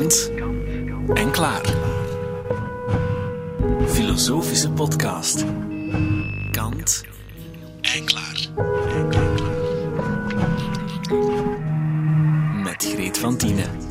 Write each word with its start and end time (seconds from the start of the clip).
Kant 0.00 0.30
en 1.14 1.30
klaar. 1.30 1.62
Filosofische 3.86 4.70
podcast. 4.70 5.44
Kant 6.50 7.04
en 7.80 8.04
klaar. 8.04 8.48
Met 12.62 12.84
Greet 12.94 13.18
van 13.18 13.36
Tienen. 13.36 13.89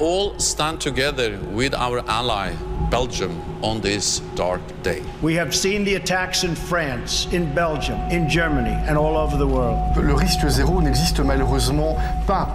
All 0.00 0.38
stand 0.38 0.80
together 0.80 1.38
with 1.52 1.74
our 1.74 2.02
ally, 2.08 2.52
Belgium, 2.90 3.40
on 3.62 3.80
this 3.80 4.20
dark 4.34 4.60
day. 4.82 5.02
We 5.20 5.34
have 5.36 5.54
seen 5.54 5.84
the 5.84 5.94
attacks 5.94 6.42
in 6.42 6.54
France, 6.54 7.26
in 7.32 7.54
Belgium, 7.54 7.98
in 8.10 8.28
Germany, 8.28 8.76
and 8.88 8.96
all 8.98 9.16
over 9.16 9.36
the 9.36 9.46
world. 9.46 9.96
Le 9.96 10.14
risque 10.14 10.48
zéro 10.48 10.80
n'existe 10.80 11.20
malheureusement 11.20 11.96
pas. 12.26 12.48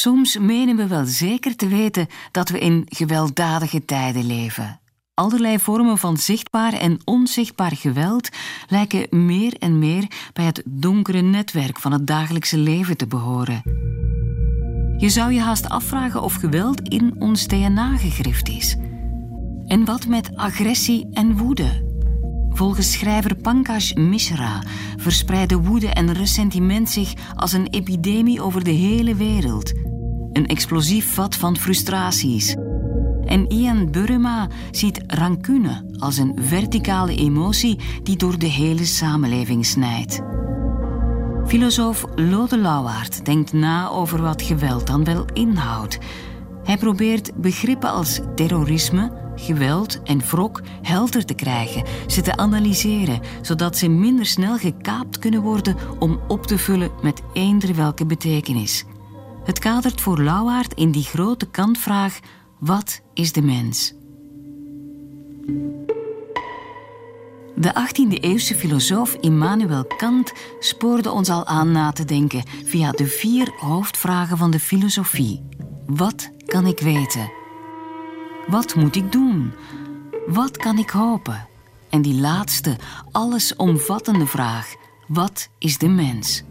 Soms 0.00 0.38
menen 0.38 0.76
we 0.76 0.86
wel 0.86 1.04
zeker 1.04 1.56
te 1.56 1.68
weten 1.68 2.06
dat 2.32 2.48
we 2.48 2.58
in 2.58 2.86
gewelddadige 2.88 3.84
tijden 3.84 4.26
leven. 4.26 4.79
Allerlei 5.20 5.58
vormen 5.58 5.98
van 5.98 6.16
zichtbaar 6.16 6.72
en 6.72 6.98
onzichtbaar 7.04 7.76
geweld 7.76 8.28
lijken 8.68 9.26
meer 9.26 9.54
en 9.58 9.78
meer 9.78 10.06
bij 10.32 10.44
het 10.44 10.62
donkere 10.66 11.20
netwerk 11.20 11.78
van 11.78 11.92
het 11.92 12.06
dagelijkse 12.06 12.58
leven 12.58 12.96
te 12.96 13.06
behoren. 13.06 13.62
Je 14.96 15.08
zou 15.08 15.32
je 15.32 15.40
haast 15.40 15.68
afvragen 15.68 16.22
of 16.22 16.34
geweld 16.34 16.80
in 16.80 17.14
ons 17.18 17.46
DNA 17.46 17.96
gegrift 17.96 18.48
is. 18.48 18.76
En 19.66 19.84
wat 19.84 20.06
met 20.06 20.36
agressie 20.36 21.08
en 21.12 21.36
woede? 21.36 21.88
Volgens 22.48 22.92
schrijver 22.92 23.36
Pankaj 23.36 23.94
Mishra 23.94 24.62
verspreiden 24.96 25.64
woede 25.64 25.88
en 25.88 26.12
ressentiment 26.12 26.90
zich 26.90 27.12
als 27.36 27.52
een 27.52 27.66
epidemie 27.66 28.42
over 28.42 28.64
de 28.64 28.70
hele 28.70 29.14
wereld. 29.14 29.72
Een 30.32 30.46
explosief 30.46 31.14
vat 31.14 31.36
van 31.36 31.56
frustraties 31.56 32.56
en 33.30 33.48
Ian 33.48 33.90
Burma 33.90 34.48
ziet 34.70 35.04
rancune 35.06 35.84
als 35.98 36.16
een 36.16 36.38
verticale 36.40 37.16
emotie 37.16 37.78
die 38.02 38.16
door 38.16 38.38
de 38.38 38.46
hele 38.46 38.84
samenleving 38.84 39.66
snijdt. 39.66 40.20
Filosoof 41.46 42.04
Lode 42.14 42.58
Lauwaard 42.58 43.24
denkt 43.24 43.52
na 43.52 43.88
over 43.88 44.22
wat 44.22 44.42
geweld 44.42 44.86
dan 44.86 45.04
wel 45.04 45.24
inhoudt. 45.32 45.98
Hij 46.64 46.76
probeert 46.76 47.34
begrippen 47.34 47.90
als 47.90 48.20
terrorisme, 48.34 49.32
geweld 49.34 50.02
en 50.02 50.20
wrok 50.20 50.62
helder 50.82 51.24
te 51.24 51.34
krijgen, 51.34 51.84
ze 52.06 52.20
te 52.20 52.36
analyseren, 52.36 53.20
zodat 53.40 53.76
ze 53.76 53.88
minder 53.88 54.26
snel 54.26 54.58
gekaapt 54.58 55.18
kunnen 55.18 55.42
worden 55.42 55.76
om 55.98 56.20
op 56.28 56.46
te 56.46 56.58
vullen 56.58 56.90
met 57.02 57.22
eender 57.32 57.74
welke 57.74 58.06
betekenis. 58.06 58.84
Het 59.44 59.58
kadert 59.58 60.00
voor 60.00 60.22
Lauwaard 60.22 60.74
in 60.74 60.90
die 60.90 61.04
grote 61.04 61.46
kantvraag 61.46 62.18
wat 62.60 63.00
is 63.14 63.32
de 63.32 63.42
mens? 63.42 63.94
De 67.54 67.72
18e-eeuwse 67.74 68.54
filosoof 68.54 69.14
Immanuel 69.14 69.84
Kant 69.84 70.32
spoorde 70.58 71.10
ons 71.10 71.28
al 71.28 71.46
aan 71.46 71.72
na 71.72 71.92
te 71.92 72.04
denken 72.04 72.42
via 72.64 72.90
de 72.90 73.06
vier 73.06 73.52
hoofdvragen 73.58 74.36
van 74.36 74.50
de 74.50 74.60
filosofie. 74.60 75.42
Wat 75.86 76.30
kan 76.46 76.66
ik 76.66 76.80
weten? 76.80 77.32
Wat 78.46 78.74
moet 78.74 78.96
ik 78.96 79.12
doen? 79.12 79.52
Wat 80.26 80.56
kan 80.56 80.78
ik 80.78 80.90
hopen? 80.90 81.48
En 81.90 82.02
die 82.02 82.20
laatste, 82.20 82.76
allesomvattende 83.10 84.26
vraag: 84.26 84.74
wat 85.06 85.48
is 85.58 85.78
de 85.78 85.88
mens? 85.88 86.44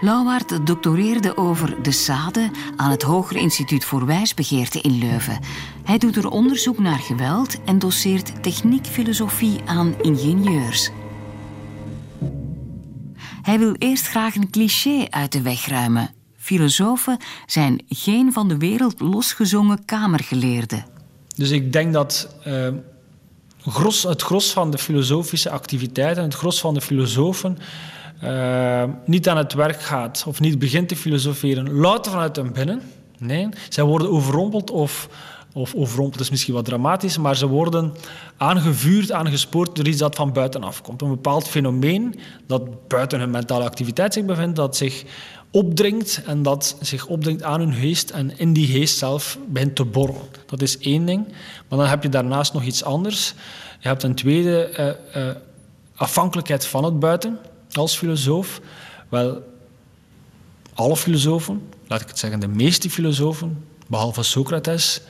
Lauwaard 0.00 0.66
doctoreerde 0.66 1.36
over 1.36 1.82
de 1.82 1.92
Sade 1.92 2.50
aan 2.76 2.90
het 2.90 3.02
Hoger 3.02 3.36
Instituut 3.36 3.84
voor 3.84 4.06
Wijsbegeerte 4.06 4.80
in 4.80 4.98
Leuven. 4.98 5.38
Hij 5.84 5.98
doet 5.98 6.16
er 6.16 6.28
onderzoek 6.28 6.78
naar 6.78 6.98
geweld 6.98 7.62
en 7.64 7.78
doseert 7.78 8.42
techniekfilosofie 8.42 9.60
aan 9.64 9.94
ingenieurs. 10.02 10.90
Hij 13.42 13.58
wil 13.58 13.74
eerst 13.78 14.08
graag 14.08 14.34
een 14.34 14.50
cliché 14.50 15.06
uit 15.10 15.32
de 15.32 15.42
weg 15.42 15.66
ruimen. 15.66 16.10
Filosofen 16.36 17.18
zijn 17.46 17.82
geen 17.88 18.32
van 18.32 18.48
de 18.48 18.56
wereld 18.56 19.00
losgezongen 19.00 19.84
kamergeleerden. 19.84 20.86
Dus 21.36 21.50
ik 21.50 21.72
denk 21.72 21.92
dat 21.92 22.36
uh, 22.46 22.68
gros, 23.60 24.02
het 24.02 24.22
gros 24.22 24.52
van 24.52 24.70
de 24.70 24.78
filosofische 24.78 25.50
activiteiten, 25.50 26.22
het 26.22 26.34
gros 26.34 26.60
van 26.60 26.74
de 26.74 26.80
filosofen 26.80 27.58
uh, 28.24 28.84
niet 29.04 29.28
aan 29.28 29.36
het 29.36 29.52
werk 29.52 29.82
gaat 29.82 30.24
of 30.26 30.40
niet 30.40 30.58
begint 30.58 30.88
te 30.88 30.96
filosoferen, 30.96 31.72
louter 31.72 32.12
vanuit 32.12 32.36
hun 32.36 32.52
binnen. 32.52 32.82
Nee, 33.18 33.48
zij 33.68 33.84
worden 33.84 34.10
overrompeld 34.10 34.70
of, 34.70 35.08
of 35.52 35.74
overrompeld 35.74 36.20
is 36.20 36.30
misschien 36.30 36.54
wat 36.54 36.64
dramatisch, 36.64 37.18
maar 37.18 37.36
ze 37.36 37.46
worden 37.46 37.92
aangevuurd, 38.36 39.12
aangespoord 39.12 39.76
door 39.76 39.86
iets 39.86 39.98
dat 39.98 40.14
van 40.14 40.32
buitenaf 40.32 40.82
komt. 40.82 41.02
Een 41.02 41.08
bepaald 41.08 41.48
fenomeen 41.48 42.14
dat 42.46 42.88
buiten 42.88 43.20
hun 43.20 43.30
mentale 43.30 43.64
activiteit 43.64 44.12
zich 44.12 44.24
bevindt, 44.24 44.56
dat 44.56 44.76
zich 44.76 45.04
opdringt 45.50 46.22
en 46.26 46.42
dat 46.42 46.76
zich 46.80 47.06
opdringt 47.06 47.42
aan 47.42 47.60
hun 47.60 47.72
geest 47.72 48.10
en 48.10 48.38
in 48.38 48.52
die 48.52 48.66
geest 48.66 48.98
zelf 48.98 49.38
begint 49.46 49.76
te 49.76 49.84
borrelen. 49.84 50.22
Dat 50.46 50.62
is 50.62 50.78
één 50.78 51.04
ding. 51.06 51.26
Maar 51.68 51.78
dan 51.78 51.88
heb 51.88 52.02
je 52.02 52.08
daarnaast 52.08 52.52
nog 52.52 52.62
iets 52.62 52.84
anders. 52.84 53.34
Je 53.80 53.88
hebt 53.88 54.02
een 54.02 54.14
tweede 54.14 54.96
uh, 55.14 55.22
uh, 55.22 55.34
afhankelijkheid 55.94 56.66
van 56.66 56.84
het 56.84 56.98
buiten 56.98 57.38
als 57.72 57.96
filosoof? 57.96 58.60
Wel, 59.08 59.42
alle 60.74 60.96
filosofen, 60.96 61.68
laat 61.86 62.00
ik 62.00 62.08
het 62.08 62.18
zeggen, 62.18 62.40
de 62.40 62.48
meeste 62.48 62.90
filosofen, 62.90 63.64
behalve 63.86 64.22
Socrates, 64.22 65.00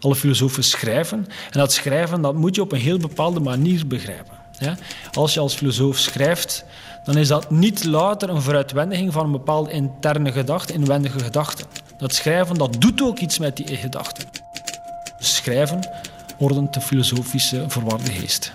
alle 0.00 0.14
filosofen 0.16 0.64
schrijven. 0.64 1.18
En 1.50 1.58
dat 1.58 1.72
schrijven 1.72 2.22
dat 2.22 2.34
moet 2.34 2.54
je 2.54 2.60
op 2.60 2.72
een 2.72 2.80
heel 2.80 2.98
bepaalde 2.98 3.40
manier 3.40 3.86
begrijpen. 3.86 4.38
Ja? 4.58 4.76
Als 5.12 5.34
je 5.34 5.40
als 5.40 5.54
filosoof 5.54 5.98
schrijft, 5.98 6.64
dan 7.04 7.16
is 7.16 7.28
dat 7.28 7.50
niet 7.50 7.84
louter 7.84 8.28
een 8.28 8.42
vooruitwendiging 8.42 9.12
van 9.12 9.24
een 9.24 9.32
bepaalde 9.32 9.70
interne 9.70 10.32
gedachte, 10.32 10.72
inwendige 10.72 11.18
gedachte. 11.18 11.64
Dat 11.98 12.14
schrijven 12.14 12.58
dat 12.58 12.76
doet 12.78 13.02
ook 13.02 13.18
iets 13.18 13.38
met 13.38 13.56
die 13.56 13.76
gedachten. 13.76 14.28
Schrijven 15.18 15.88
ordent 16.38 16.74
de 16.74 16.80
filosofische 16.80 17.64
verwarde 17.68 18.12
geest. 18.12 18.52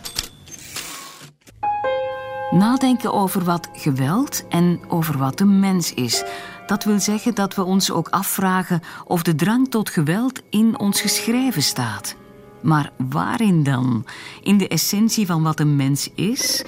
Nadenken 2.52 3.14
over 3.14 3.44
wat 3.44 3.70
geweld 3.74 4.48
en 4.50 4.80
over 4.88 5.18
wat 5.18 5.38
de 5.38 5.46
mens 5.46 5.94
is. 5.94 6.24
Dat 6.68 6.84
wil 6.84 7.00
zeggen 7.00 7.36
dat 7.36 7.56
we 7.56 7.64
ons 7.64 7.92
ook 7.92 8.10
afvragen 8.10 8.82
of 9.06 9.24
de 9.24 9.36
drang 9.36 9.70
tot 9.70 9.90
geweld 9.90 10.42
in 10.50 10.80
ons 10.80 11.02
geschreven 11.02 11.64
staat. 11.64 12.16
Maar 12.62 12.92
waarin 13.10 13.64
dan? 13.64 14.06
In 14.42 14.58
de 14.58 14.68
essentie 14.68 15.26
van 15.26 15.44
wat 15.44 15.60
een 15.60 15.76
mens 15.76 16.10
is? 16.16 16.64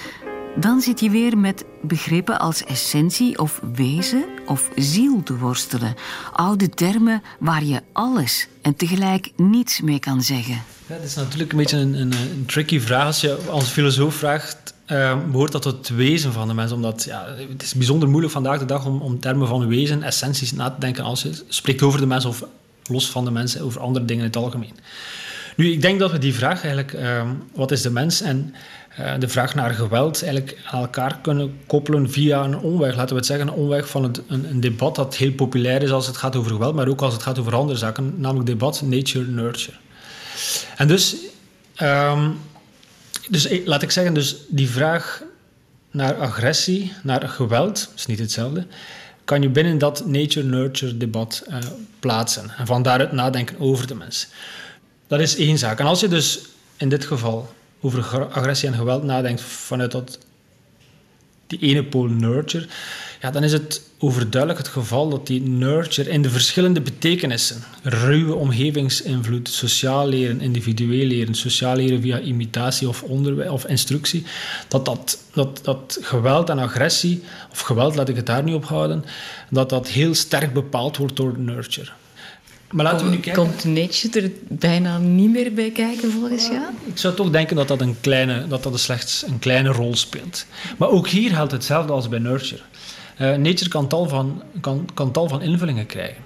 Dan 0.59 0.81
zit 0.81 0.99
je 0.99 1.09
weer 1.09 1.37
met 1.37 1.65
begrippen 1.81 2.39
als 2.39 2.63
essentie 2.63 3.39
of 3.39 3.61
wezen 3.73 4.25
of 4.45 4.69
ziel 4.75 5.23
te 5.23 5.37
worstelen. 5.37 5.95
Oude 6.33 6.69
termen 6.69 7.21
waar 7.39 7.63
je 7.63 7.81
alles 7.91 8.47
en 8.61 8.75
tegelijk 8.75 9.31
niets 9.35 9.81
mee 9.81 9.99
kan 9.99 10.21
zeggen. 10.21 10.61
Ja, 10.87 10.95
dat 10.95 11.03
is 11.03 11.15
natuurlijk 11.15 11.51
een 11.51 11.57
beetje 11.57 11.77
een, 11.77 11.93
een, 11.93 12.11
een 12.11 12.45
tricky 12.45 12.79
vraag 12.79 13.05
als 13.05 13.21
je 13.21 13.37
als 13.49 13.69
filosoof 13.69 14.15
vraagt 14.15 14.73
uh, 14.91 15.17
behoort 15.31 15.51
dat 15.51 15.61
tot 15.61 15.77
het 15.77 15.89
wezen 15.89 16.33
van 16.33 16.47
de 16.47 16.53
mens. 16.53 16.71
Omdat 16.71 17.03
ja, 17.03 17.25
het 17.49 17.63
is 17.63 17.73
bijzonder 17.73 18.09
moeilijk 18.09 18.33
vandaag 18.33 18.59
de 18.59 18.65
dag 18.65 18.85
om, 18.85 19.01
om 19.01 19.19
termen 19.19 19.47
van 19.47 19.67
wezen, 19.67 20.03
essenties 20.03 20.53
na 20.53 20.69
te 20.69 20.79
denken 20.79 21.03
als 21.03 21.21
je 21.21 21.43
spreekt 21.47 21.81
over 21.81 21.99
de 21.99 22.05
mens 22.05 22.25
of 22.25 22.43
los 22.83 23.09
van 23.09 23.25
de 23.25 23.31
mensen, 23.31 23.61
over 23.61 23.81
andere 23.81 24.05
dingen 24.05 24.23
in 24.23 24.29
het 24.29 24.37
algemeen. 24.37 24.73
Nu, 25.57 25.71
ik 25.71 25.81
denk 25.81 25.99
dat 25.99 26.11
we 26.11 26.17
die 26.17 26.33
vraag 26.33 26.63
eigenlijk, 26.63 26.93
uh, 26.93 27.29
wat 27.53 27.71
is 27.71 27.81
de 27.81 27.91
mens, 27.91 28.21
en 28.21 28.53
uh, 28.99 29.13
de 29.19 29.27
vraag 29.27 29.55
naar 29.55 29.73
geweld 29.73 30.23
eigenlijk 30.23 30.57
aan 30.65 30.81
elkaar 30.81 31.19
kunnen 31.21 31.57
koppelen 31.65 32.11
via 32.11 32.43
een 32.43 32.57
omweg. 32.57 32.95
Laten 32.95 33.09
we 33.09 33.15
het 33.15 33.25
zeggen, 33.25 33.47
een 33.47 33.53
omweg 33.53 33.89
van 33.89 34.03
een, 34.03 34.45
een, 34.49 34.59
debat 34.59 34.95
dat 34.95 35.15
heel 35.15 35.31
populair 35.31 35.81
is 35.81 35.91
als 35.91 36.07
het 36.07 36.17
gaat 36.17 36.35
over 36.35 36.51
geweld, 36.51 36.75
maar 36.75 36.87
ook 36.87 37.01
als 37.01 37.13
het 37.13 37.23
gaat 37.23 37.39
over 37.39 37.55
andere 37.55 37.77
zaken, 37.77 38.13
namelijk 38.17 38.45
debat 38.49 38.81
nature-nurture. 38.81 39.77
En 40.75 40.87
dus 40.87 41.15
um, 41.81 42.37
dus 43.29 43.47
eh, 43.47 43.65
laat 43.65 43.81
ik 43.81 43.91
zeggen, 43.91 44.13
dus 44.13 44.35
die 44.47 44.69
vraag 44.69 45.23
naar 45.91 46.15
agressie, 46.15 46.93
naar 47.03 47.29
geweld, 47.29 47.91
is 47.95 48.05
niet 48.05 48.19
hetzelfde. 48.19 48.65
kan 49.23 49.41
je 49.41 49.49
binnen 49.49 49.77
dat 49.77 50.05
nature-nurture 50.05 50.97
debat 50.97 51.43
uh, 51.49 51.55
plaatsen. 51.99 52.51
En 52.57 52.65
van 52.65 52.83
daaruit 52.83 53.11
nadenken 53.11 53.59
over 53.59 53.87
de 53.87 53.95
mens. 53.95 54.27
Dat 55.07 55.19
is 55.19 55.35
één 55.35 55.57
zaak. 55.57 55.79
En 55.79 55.85
als 55.85 55.99
je 55.99 56.07
dus 56.07 56.39
in 56.77 56.89
dit 56.89 57.05
geval 57.05 57.53
over 57.81 58.25
agressie 58.25 58.69
en 58.69 58.75
geweld 58.75 59.03
nadenkt 59.03 59.41
vanuit 59.41 59.91
dat, 59.91 60.19
die 61.47 61.59
ene 61.59 61.83
pool 61.83 62.05
nurture, 62.05 62.67
ja, 63.21 63.31
dan 63.31 63.43
is 63.43 63.51
het 63.51 63.81
overduidelijk 63.99 64.61
het 64.61 64.71
geval 64.71 65.09
dat 65.09 65.27
die 65.27 65.41
nurture 65.41 66.09
in 66.09 66.21
de 66.21 66.29
verschillende 66.29 66.81
betekenissen, 66.81 67.63
ruwe 67.83 68.35
omgevingsinvloed, 68.35 69.49
sociaal 69.49 70.07
leren, 70.07 70.41
individueel 70.41 71.05
leren, 71.05 71.35
sociaal 71.35 71.75
leren 71.75 72.01
via 72.01 72.19
imitatie 72.19 72.87
of, 72.87 73.03
onderwijs, 73.03 73.49
of 73.49 73.65
instructie, 73.65 74.25
dat, 74.67 74.85
dat, 74.85 75.19
dat, 75.33 75.59
dat 75.63 75.97
geweld 76.01 76.49
en 76.49 76.59
agressie, 76.59 77.23
of 77.51 77.59
geweld 77.59 77.95
laat 77.95 78.09
ik 78.09 78.15
het 78.15 78.25
daar 78.25 78.43
nu 78.43 78.53
op 78.53 78.65
houden, 78.65 79.05
dat 79.49 79.69
dat 79.69 79.87
heel 79.87 80.13
sterk 80.13 80.53
bepaald 80.53 80.97
wordt 80.97 81.15
door 81.15 81.37
nurture. 81.37 81.91
Maar 82.71 82.85
laten 82.85 83.05
we 83.05 83.11
nu 83.11 83.19
kijken. 83.19 83.43
Komt 83.43 83.63
nature 83.65 84.21
er 84.21 84.31
bijna 84.47 84.97
niet 84.97 85.31
meer 85.31 85.53
bij 85.53 85.71
kijken 85.71 86.11
volgens 86.11 86.47
jou? 86.47 86.63
Ik 86.85 86.97
zou 86.97 87.13
toch 87.13 87.29
denken 87.29 87.55
dat 87.55 87.67
dat, 87.67 87.81
een 87.81 87.95
kleine, 88.01 88.47
dat 88.47 88.63
dat 88.63 88.79
slechts 88.79 89.23
een 89.27 89.39
kleine 89.39 89.69
rol 89.69 89.95
speelt. 89.95 90.45
Maar 90.77 90.89
ook 90.89 91.07
hier 91.07 91.29
geldt 91.29 91.51
hetzelfde 91.51 91.93
als 91.93 92.09
bij 92.09 92.19
nurture. 92.19 92.61
Uh, 93.21 93.35
nature 93.35 93.69
kan 93.69 93.87
tal, 93.87 94.07
van, 94.07 94.43
kan, 94.61 94.89
kan 94.93 95.11
tal 95.11 95.27
van 95.27 95.41
invullingen 95.41 95.85
krijgen. 95.85 96.23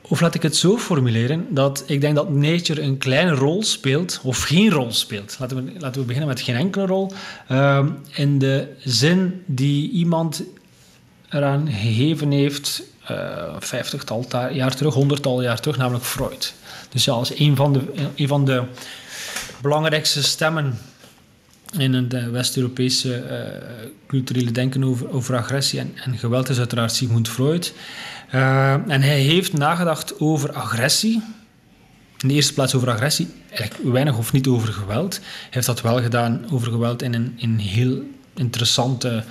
Of 0.00 0.20
laat 0.20 0.34
ik 0.34 0.42
het 0.42 0.56
zo 0.56 0.78
formuleren, 0.78 1.46
dat 1.50 1.84
ik 1.86 2.00
denk 2.00 2.14
dat 2.14 2.30
nature 2.30 2.82
een 2.82 2.98
kleine 2.98 3.30
rol 3.30 3.62
speelt, 3.62 4.20
of 4.22 4.42
geen 4.42 4.70
rol 4.70 4.92
speelt. 4.92 5.36
Laten 5.38 5.64
we, 5.64 5.72
laten 5.78 6.00
we 6.00 6.06
beginnen 6.06 6.28
met 6.28 6.40
geen 6.40 6.56
enkele 6.56 6.86
rol. 6.86 7.12
Uh, 7.50 7.86
in 8.14 8.38
de 8.38 8.68
zin 8.84 9.42
die 9.46 9.90
iemand 9.90 10.42
eraan 11.28 11.68
gegeven 11.70 12.30
heeft, 12.30 12.82
vijftigtal 13.58 14.26
jaar 14.52 14.74
terug, 14.74 14.94
honderdtal 14.94 15.42
jaar 15.42 15.60
terug, 15.60 15.76
namelijk 15.76 16.04
Freud. 16.04 16.54
Dus 16.88 17.04
ja, 17.04 17.12
als 17.12 17.38
een 17.38 17.56
van 17.56 17.72
de, 17.72 17.82
van 18.26 18.44
de 18.44 18.62
belangrijkste 19.60 20.22
stemmen 20.22 20.78
in 21.78 21.94
het 21.94 22.14
eh, 22.14 22.28
West-Europese 22.28 23.24
uh, 23.30 23.88
culturele 24.06 24.50
denken 24.50 24.84
over, 24.84 25.10
over 25.10 25.36
agressie 25.36 25.80
en, 25.80 25.92
en, 26.04 26.18
geweld 26.18 26.48
is 26.48 26.58
uiteraard 26.58 26.92
Sigmund 26.92 27.28
Freud. 27.28 27.74
En 28.30 29.02
hij 29.02 29.20
heeft 29.20 29.52
nagedacht 29.52 30.20
over 30.20 30.52
agressie. 30.52 31.22
In 32.18 32.28
de 32.28 32.34
eerste 32.34 32.52
plaats 32.52 32.74
over 32.74 32.90
agressie, 32.90 33.28
eigenlijk 33.50 33.92
weinig 33.92 34.18
of 34.18 34.32
niet 34.32 34.46
over 34.46 34.72
geweld. 34.72 35.14
Hij 35.14 35.48
heeft 35.50 35.66
dat 35.66 35.80
wel 35.80 36.02
gedaan 36.02 36.44
over 36.50 36.72
geweld 36.72 37.02
in 37.02 37.14
een, 37.14 37.34
in 37.36 37.56
heel 37.56 38.02
interessante 38.34 39.24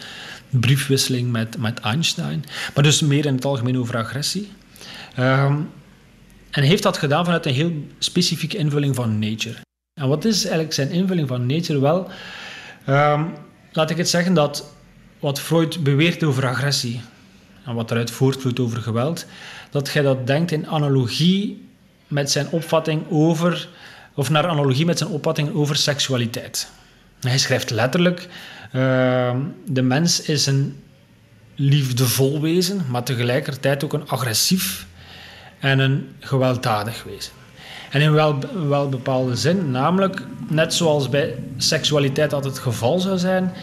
briefwisseling 0.50 1.32
met, 1.32 1.58
met 1.58 1.80
Einstein. 1.80 2.46
Maar 2.74 2.84
dus 2.84 3.02
meer 3.02 3.26
in 3.26 3.36
het 3.36 3.46
algemeen 3.46 3.80
over 3.80 3.98
agressie. 3.98 4.52
Um, 5.20 5.70
en 6.52 6.64
heeft 6.64 6.84
dat 6.84 6.98
gedaan 6.98 7.26
vanuit 7.26 7.46
een 7.46 7.54
heel 7.54 7.74
specifieke 8.00 8.58
invulling 8.58 8.96
van 8.96 9.20
nature. 9.20 9.58
En 10.02 10.08
wat 10.08 10.26
is 10.26 10.44
eigenlijk 10.44 10.74
zijn 10.74 10.92
invulling 10.92 11.28
van 11.28 11.46
nature? 11.46 11.80
Wel, 11.80 12.10
um, 12.90 13.34
laat 13.72 13.90
ik 13.90 13.98
het 13.98 14.10
zeggen 14.10 14.34
dat 14.34 14.74
wat 15.20 15.40
Freud 15.40 15.84
beweert 15.84 16.24
over 16.24 16.48
agressie 16.48 17.02
en 17.66 17.76
wat 17.76 17.92
eruit 17.92 18.12
voortvloeit 18.12 18.60
over 18.60 18.82
geweld, 18.82 19.26
dat 19.70 19.92
jij 19.94 20.04
dat 20.04 20.28
denkt 20.28 20.52
in 20.52 20.68
analogie 20.68 21.68
met 22.08 22.32
zijn 22.32 22.48
opvatting 22.50 23.04
over, 23.10 23.70
of 24.14 24.30
naar 24.30 24.48
analogie 24.48 24.86
met 24.86 24.98
zijn 24.98 25.10
opvatting 25.10 25.54
over 25.54 25.76
seksualiteit. 25.76 26.68
Hij 27.20 27.38
schrijft 27.38 27.70
letterlijk: 27.70 28.28
uh, 28.76 29.36
de 29.66 29.82
mens 29.82 30.22
is 30.22 30.46
een 30.46 30.76
liefdevol 31.56 32.42
wezen, 32.42 32.82
maar 32.90 33.04
tegelijkertijd 33.04 33.84
ook 33.84 33.94
een 33.94 34.08
agressief 34.08 34.88
en 35.60 35.80
een 35.80 36.10
gewelddadig 36.20 37.04
wezen. 37.04 37.32
En 37.90 38.02
in 38.02 38.12
wel, 38.12 38.40
wel 38.68 38.90
bepaalde 38.90 39.36
zin, 39.36 39.72
namelijk 39.72 40.22
net 40.48 40.74
zoals 40.74 41.10
bij 41.10 41.36
seksualiteit 41.58 42.30
dat 42.30 42.44
het 42.44 42.60
geval 42.60 43.00
zou 43.00 43.18
zijn, 43.18 43.54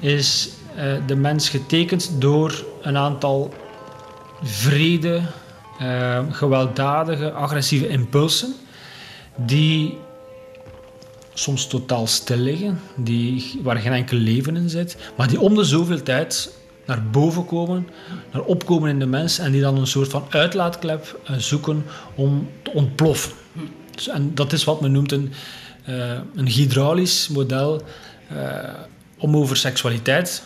is 0.00 0.48
uh, 0.76 0.82
de 1.06 1.16
mens 1.16 1.48
getekend 1.48 2.10
door 2.18 2.64
een 2.82 2.96
aantal 2.96 3.54
vrede, 4.42 5.20
uh, 5.82 6.18
gewelddadige, 6.30 7.32
agressieve 7.32 7.88
impulsen, 7.88 8.54
die 9.36 9.98
soms 11.34 11.66
totaal 11.66 12.06
stil 12.06 12.36
liggen, 12.36 12.80
die, 12.96 13.60
waar 13.62 13.76
geen 13.76 13.92
enkel 13.92 14.16
leven 14.16 14.56
in 14.56 14.68
zit, 14.68 14.96
maar 15.16 15.28
die 15.28 15.40
om 15.40 15.54
de 15.54 15.64
zoveel 15.64 16.02
tijd 16.02 16.52
naar 16.86 17.02
boven 17.10 17.46
komen, 17.46 17.88
naar 18.32 18.42
opkomen 18.42 18.90
in 18.90 18.98
de 18.98 19.06
mens 19.06 19.38
en 19.38 19.52
die 19.52 19.60
dan 19.60 19.76
een 19.78 19.86
soort 19.86 20.08
van 20.08 20.24
uitlaatklep 20.28 21.20
uh, 21.30 21.36
zoeken 21.36 21.84
om 22.14 22.48
te 22.62 22.70
ontploffen. 22.70 23.32
Dus, 23.90 24.08
en 24.08 24.34
dat 24.34 24.52
is 24.52 24.64
wat 24.64 24.80
men 24.80 24.92
noemt 24.92 25.12
een, 25.12 25.32
uh, 25.88 26.18
een 26.34 26.48
hydraulisch 26.48 27.28
model 27.28 27.82
uh, 28.32 28.38
om 29.18 29.36
over 29.36 29.56
seksualiteit, 29.56 30.42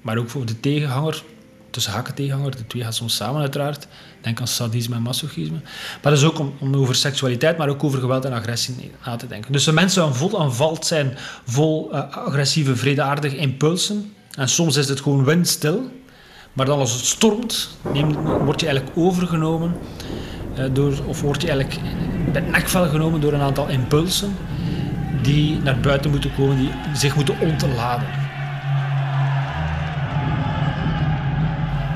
maar 0.00 0.18
ook 0.18 0.30
voor 0.30 0.46
de 0.46 0.60
tegenhanger, 0.60 1.22
tussen 1.72 1.92
haken 1.92 2.14
tegenhanger, 2.14 2.56
de 2.56 2.66
twee 2.66 2.82
gaan 2.82 2.92
soms 2.92 3.16
samen 3.16 3.40
uiteraard. 3.40 3.86
Denk 4.20 4.40
aan 4.40 4.46
sadisme 4.46 4.94
en 4.94 5.02
masochisme. 5.02 5.60
Maar 6.02 6.12
dat 6.12 6.20
is 6.20 6.24
ook 6.24 6.38
om, 6.38 6.74
over 6.74 6.94
seksualiteit, 6.94 7.56
maar 7.58 7.68
ook 7.68 7.84
over 7.84 8.00
geweld 8.00 8.24
en 8.24 8.32
agressie 8.32 8.90
na 9.04 9.16
te 9.16 9.26
denken. 9.26 9.52
Dus 9.52 9.64
de 9.64 9.72
mensen 9.72 10.14
vol 10.14 10.40
aanvalt 10.40 10.86
zijn 10.86 11.16
vol 11.44 11.88
uh, 11.92 12.16
agressieve, 12.16 12.76
vredeaardige 12.76 13.36
impulsen. 13.36 14.14
En 14.34 14.48
soms 14.48 14.76
is 14.76 14.88
het 14.88 15.00
gewoon 15.00 15.24
windstil. 15.24 15.90
Maar 16.52 16.66
dan 16.66 16.78
als 16.78 16.92
het 16.92 17.04
stormt, 17.04 17.68
neem, 17.92 18.12
word 18.22 18.60
je 18.60 18.66
eigenlijk 18.66 18.98
overgenomen 18.98 19.74
uh, 20.58 20.64
door, 20.72 20.92
of 21.06 21.20
word 21.20 21.42
je 21.42 21.50
eigenlijk 21.50 21.80
bij 22.32 22.42
het 22.42 22.50
nekvel 22.50 22.88
genomen 22.88 23.20
door 23.20 23.32
een 23.32 23.40
aantal 23.40 23.68
impulsen 23.68 24.36
die 25.22 25.58
naar 25.62 25.80
buiten 25.80 26.10
moeten 26.10 26.34
komen, 26.34 26.56
die 26.56 26.70
zich 26.94 27.14
moeten 27.14 27.40
ontladen. 27.40 28.21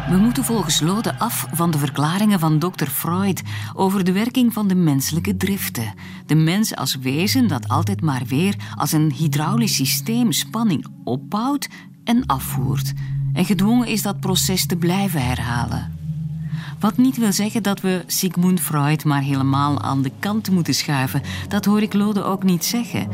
We 0.08 0.16
moeten 0.16 0.44
volgens 0.44 0.80
Lode 0.80 1.18
af 1.18 1.46
van 1.52 1.70
de 1.70 1.78
verklaringen 1.78 2.38
van 2.38 2.58
dokter 2.58 2.86
Freud 2.86 3.42
over 3.74 4.04
de 4.04 4.12
werking 4.12 4.52
van 4.52 4.68
de 4.68 4.74
menselijke 4.74 5.36
driften. 5.36 5.94
De 6.26 6.34
mens 6.34 6.76
als 6.76 6.94
wezen 6.94 7.48
dat 7.48 7.68
altijd 7.68 8.00
maar 8.00 8.22
weer 8.26 8.54
als 8.74 8.92
een 8.92 9.12
hydraulisch 9.12 9.74
systeem 9.74 10.32
spanning 10.32 10.86
opbouwt 11.04 11.68
en 12.04 12.26
afvoert. 12.26 12.92
En 13.32 13.44
gedwongen 13.44 13.86
is 13.86 14.02
dat 14.02 14.20
proces 14.20 14.66
te 14.66 14.76
blijven 14.76 15.26
herhalen. 15.26 15.94
Wat 16.80 16.96
niet 16.96 17.16
wil 17.16 17.32
zeggen 17.32 17.62
dat 17.62 17.80
we 17.80 18.04
Sigmund 18.06 18.60
Freud 18.60 19.04
maar 19.04 19.22
helemaal 19.22 19.80
aan 19.80 20.02
de 20.02 20.12
kant 20.18 20.50
moeten 20.50 20.74
schuiven. 20.74 21.22
Dat 21.48 21.64
hoor 21.64 21.82
ik 21.82 21.94
Lode 21.94 22.22
ook 22.22 22.42
niet 22.42 22.64
zeggen. 22.64 23.08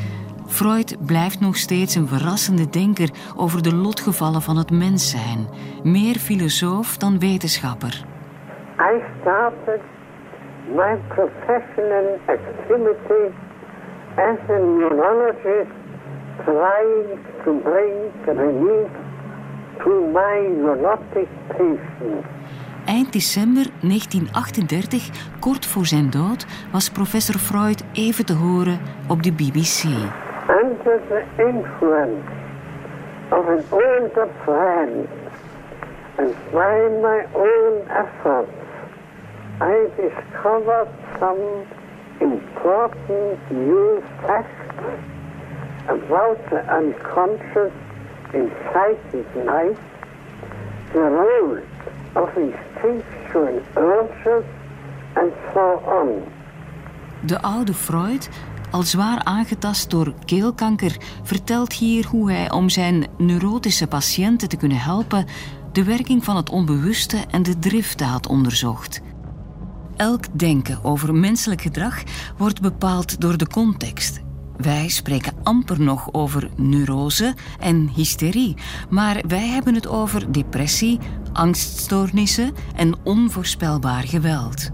Freud 0.52 0.96
blijft 1.06 1.40
nog 1.40 1.56
steeds 1.56 1.94
een 1.94 2.06
verrassende 2.08 2.68
denker 2.68 3.10
over 3.36 3.62
de 3.62 3.74
lotgevallen 3.74 4.42
van 4.42 4.56
het 4.56 4.70
mens 4.70 5.10
zijn. 5.10 5.48
Meer 5.82 6.14
filosoof 6.14 6.96
dan 6.96 7.18
wetenschapper. 7.18 8.04
I 8.78 9.02
started 9.20 9.80
my 10.74 10.98
professional 11.08 12.18
activity 12.26 13.24
as 14.16 14.38
a 14.50 14.58
neurologist 14.58 15.70
trying 16.44 17.18
to 17.44 17.60
bring 17.62 17.94
relief 18.26 18.90
to 19.78 19.90
my 20.12 20.48
neurotic 20.62 21.28
patients. 21.48 22.26
Eind 22.84 23.12
december 23.12 23.66
1938, 23.80 25.10
kort 25.38 25.66
voor 25.66 25.86
zijn 25.86 26.10
dood, 26.10 26.46
was 26.72 26.90
professor 26.90 27.38
Freud 27.38 27.84
even 27.92 28.26
te 28.26 28.32
horen 28.32 28.80
op 29.08 29.22
de 29.22 29.32
BBC. 29.32 29.84
Under 30.48 30.98
the 31.08 31.22
influence 31.48 32.26
of 33.30 33.48
an 33.48 33.64
older 33.70 34.26
friend 34.44 35.08
and 36.18 36.34
by 36.52 36.88
my 37.00 37.26
own 37.34 37.88
efforts, 37.88 38.52
I 39.60 39.88
discovered 39.96 40.88
some 41.20 41.66
important 42.20 43.52
new 43.52 44.02
facts 44.22 44.72
about 45.88 46.38
the 46.50 46.60
unconscious 46.72 47.72
in 48.34 48.50
psychic 48.72 49.26
life, 49.46 49.78
the 50.92 51.00
role 51.00 51.60
of 52.16 52.36
instinctual 52.36 53.62
urges 53.76 54.44
and 55.16 55.32
so 55.54 55.78
on. 55.86 56.32
De 57.26 57.38
oude 57.44 57.74
Freud 57.76 58.28
al 58.72 58.82
zwaar 58.82 59.24
aangetast 59.24 59.90
door 59.90 60.14
keelkanker, 60.24 60.96
vertelt 61.22 61.72
hier 61.72 62.06
hoe 62.06 62.30
hij 62.32 62.50
om 62.50 62.68
zijn 62.68 63.06
neurotische 63.18 63.86
patiënten 63.86 64.48
te 64.48 64.56
kunnen 64.56 64.78
helpen 64.78 65.26
de 65.72 65.84
werking 65.84 66.24
van 66.24 66.36
het 66.36 66.50
onbewuste 66.50 67.16
en 67.30 67.42
de 67.42 67.58
driften 67.58 68.06
had 68.06 68.26
onderzocht. 68.26 69.00
Elk 69.96 70.38
denken 70.38 70.84
over 70.84 71.14
menselijk 71.14 71.60
gedrag 71.60 72.02
wordt 72.36 72.60
bepaald 72.60 73.20
door 73.20 73.36
de 73.36 73.46
context. 73.46 74.20
Wij 74.56 74.88
spreken 74.88 75.34
amper 75.42 75.80
nog 75.80 76.12
over 76.12 76.50
neurose 76.56 77.34
en 77.60 77.88
hysterie, 77.94 78.56
maar 78.90 79.22
wij 79.28 79.46
hebben 79.46 79.74
het 79.74 79.86
over 79.86 80.32
depressie, 80.32 80.98
angststoornissen 81.32 82.54
en 82.76 82.94
onvoorspelbaar 83.04 84.02
geweld. 84.02 84.70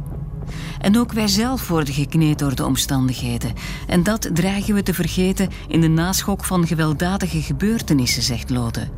En 0.80 0.98
ook 0.98 1.12
wij 1.12 1.28
zelf 1.28 1.68
worden 1.68 1.94
gekneed 1.94 2.38
door 2.38 2.54
de 2.54 2.66
omstandigheden. 2.66 3.52
En 3.86 4.02
dat 4.02 4.30
dreigen 4.32 4.74
we 4.74 4.82
te 4.82 4.94
vergeten 4.94 5.48
in 5.68 5.80
de 5.80 5.88
naschok 5.88 6.44
van 6.44 6.66
gewelddadige 6.66 7.42
gebeurtenissen, 7.42 8.22
zegt 8.22 8.50
Lode. 8.50 8.88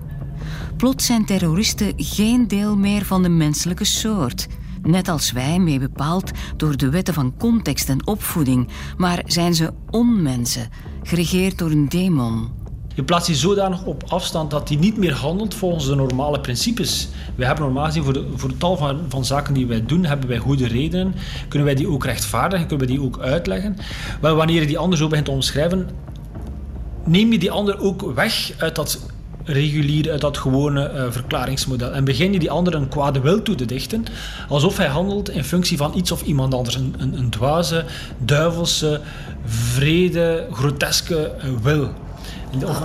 Plots 0.76 1.06
zijn 1.06 1.25
terroristen 1.25 1.92
geen 1.96 2.49
deel 2.49 2.76
meer 2.76 3.04
van 3.04 3.22
de 3.22 3.28
menselijke 3.28 3.84
soort. 3.84 4.46
Net 4.82 5.08
als 5.08 5.32
wij, 5.32 5.58
mee 5.58 5.78
bepaald 5.78 6.30
door 6.56 6.76
de 6.76 6.90
wetten 6.90 7.14
van 7.14 7.34
context 7.38 7.88
en 7.88 8.06
opvoeding, 8.06 8.68
maar 8.96 9.22
zijn 9.26 9.54
ze 9.54 9.72
onmensen, 9.90 10.68
geregeerd 11.02 11.58
door 11.58 11.70
een 11.70 11.88
demon. 11.88 12.60
Je 13.00 13.07
plaatst 13.07 13.26
die 13.26 13.37
zodanig 13.37 13.85
op 13.85 14.04
afstand 14.09 14.50
dat 14.50 14.69
hij 14.69 14.78
niet 14.78 14.97
meer 14.97 15.14
handelt 15.14 15.54
volgens 15.54 15.87
de 15.87 15.95
normale 15.95 16.40
principes. 16.40 17.09
Wij 17.35 17.47
hebben 17.47 17.64
normaal 17.64 17.85
gezien 17.85 18.04
voor, 18.04 18.25
voor 18.35 18.57
tal 18.57 18.76
van, 18.76 19.00
van 19.09 19.25
zaken 19.25 19.54
die 19.54 19.66
wij 19.66 19.87
doen, 19.87 20.04
hebben 20.04 20.28
wij 20.28 20.38
goede 20.38 20.66
redenen. 20.66 21.14
Kunnen 21.49 21.66
wij 21.66 21.76
die 21.76 21.88
ook 21.88 22.04
rechtvaardigen, 22.04 22.66
kunnen 22.66 22.87
wij 22.87 22.97
die 22.97 23.04
ook 23.04 23.19
uitleggen. 23.19 23.76
Maar 24.21 24.35
wanneer 24.35 24.61
je 24.61 24.66
die 24.66 24.78
ander 24.78 24.99
zo 24.99 25.09
begint 25.09 25.26
te 25.26 25.33
omschrijven, 25.33 25.88
neem 27.04 27.33
je 27.33 27.38
die 27.38 27.50
ander 27.50 27.80
ook 27.80 28.12
weg 28.14 28.52
uit 28.59 28.75
dat 28.75 29.07
regulier, 29.45 30.11
uit 30.11 30.21
dat 30.21 30.38
gewone 30.38 30.92
uh, 30.95 31.04
verklaringsmodel. 31.11 31.92
En 31.92 32.04
begin 32.04 32.33
je 32.33 32.38
die 32.38 32.50
ander 32.50 32.75
een 32.75 32.88
kwade 32.88 33.21
wil 33.21 33.42
toe 33.42 33.54
te 33.54 33.64
dichten, 33.64 34.04
alsof 34.49 34.76
hij 34.76 34.88
handelt 34.88 35.30
in 35.30 35.45
functie 35.45 35.76
van 35.76 35.92
iets 35.97 36.11
of 36.11 36.23
iemand 36.23 36.54
anders. 36.54 36.75
Een, 36.75 36.95
een, 36.99 37.19
een 37.19 37.30
dwaze, 37.30 37.85
duivelse, 38.19 39.00
vrede, 39.45 40.47
groteske 40.52 41.33
uh, 41.45 41.50
wil. 41.62 41.90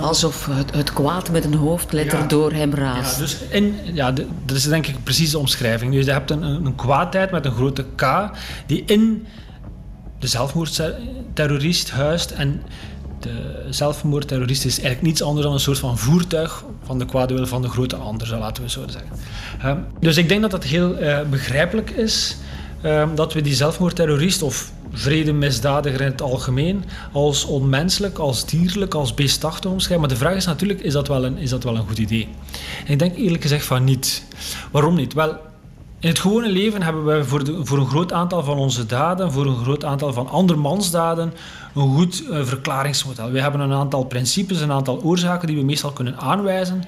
Alsof 0.00 0.46
het, 0.50 0.74
het, 0.74 0.92
kwaad 0.92 1.30
met 1.30 1.44
een 1.44 1.54
hoofdletter 1.54 2.28
door 2.28 2.52
hem 2.52 2.74
raast. 2.74 3.14
Ja, 3.14 3.18
dus 3.18 3.38
in, 3.50 3.74
ja, 3.92 4.12
dat 4.44 4.56
is 4.56 4.64
denk 4.64 4.86
ik 4.86 5.04
precies 5.04 5.30
de 5.30 5.38
omschrijving. 5.38 5.92
Dus 5.92 6.04
je 6.04 6.12
hebt 6.12 6.30
een, 6.30 6.42
een 6.42 6.74
kwaadheid 6.74 7.30
met 7.30 7.44
een 7.44 7.52
grote 7.52 7.84
K 7.94 8.30
die 8.66 8.82
in 8.86 9.26
de 10.18 10.26
zelfmoordterrorist 10.26 11.90
huist. 11.90 12.30
En 12.30 12.62
de 13.20 13.66
zelfmoordterrorist 13.70 14.64
is 14.64 14.74
eigenlijk 14.74 15.02
niets 15.02 15.22
anders 15.22 15.44
dan 15.44 15.54
een 15.54 15.60
soort 15.60 15.78
van 15.78 15.98
voertuig 15.98 16.64
van 16.84 16.98
de 16.98 17.04
kwade 17.04 17.34
wil 17.34 17.46
van 17.46 17.62
de 17.62 17.68
grote 17.68 17.96
ander, 17.96 18.38
laten 18.38 18.62
we 18.62 18.70
zo 18.70 18.84
zeggen. 18.88 19.10
Um, 19.64 19.84
dus 20.00 20.16
ik 20.16 20.28
denk 20.28 20.42
dat 20.42 20.50
dat 20.50 20.64
heel 20.64 21.02
uh, 21.02 21.18
begrijpelijk 21.30 21.90
is 21.90 22.36
um, 22.86 23.14
dat 23.14 23.32
we 23.32 23.40
die 23.40 23.54
zelfmoordterrorist 23.54 24.42
of 24.42 24.72
vredemisdadiger 24.92 26.00
in 26.00 26.10
het 26.10 26.22
algemeen 26.22 26.84
als 27.12 27.44
onmenselijk, 27.44 28.18
als 28.18 28.46
dierlijk, 28.46 28.94
als 28.94 29.14
beestachtig 29.14 29.70
omschrijven. 29.70 30.00
Maar 30.00 30.16
de 30.16 30.24
vraag 30.24 30.34
is 30.34 30.46
natuurlijk, 30.46 30.80
is 30.80 30.92
dat 30.92 31.08
wel 31.08 31.24
een, 31.24 31.38
is 31.38 31.50
dat 31.50 31.64
wel 31.64 31.76
een 31.76 31.86
goed 31.86 31.98
idee? 31.98 32.28
Ik 32.86 32.98
denk 32.98 33.16
eerlijk 33.16 33.42
gezegd 33.42 33.64
van 33.64 33.84
niet. 33.84 34.24
Waarom 34.70 34.94
niet? 34.94 35.14
Wel, 35.14 35.36
in 36.00 36.08
het 36.08 36.18
gewone 36.18 36.48
leven 36.48 36.82
hebben 36.82 37.04
we 37.04 37.24
voor, 37.24 37.44
de, 37.44 37.60
voor, 37.64 37.78
een 37.78 37.86
groot 37.86 38.12
aantal 38.12 38.42
van 38.44 38.58
onze 38.58 38.86
daden, 38.86 39.32
voor 39.32 39.46
een 39.46 39.62
groot 39.62 39.84
aantal 39.84 40.12
van 40.12 40.28
andermansdaden, 40.28 41.32
een 41.74 41.94
goed 41.94 42.22
uh, 42.22 42.44
verklaringsmodel. 42.44 43.30
We 43.30 43.40
hebben 43.40 43.60
een 43.60 43.72
aantal 43.72 44.04
principes, 44.04 44.60
een 44.60 44.72
aantal 44.72 45.02
oorzaken 45.02 45.46
die 45.46 45.56
we 45.56 45.64
meestal 45.64 45.92
kunnen 45.92 46.16
aanwijzen. 46.18 46.84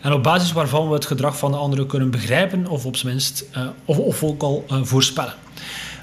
En 0.00 0.12
op 0.12 0.22
basis 0.22 0.52
waarvan 0.52 0.88
we 0.88 0.94
het 0.94 1.06
gedrag 1.06 1.38
van 1.38 1.50
de 1.50 1.56
anderen 1.56 1.86
kunnen 1.86 2.10
begrijpen 2.10 2.66
of 2.66 2.86
op 2.86 2.96
zijn 2.96 3.12
minst, 3.12 3.44
uh, 3.56 3.66
of, 3.84 3.98
of 3.98 4.24
ook 4.24 4.42
al 4.42 4.64
uh, 4.70 4.78
voorspellen. 4.82 5.34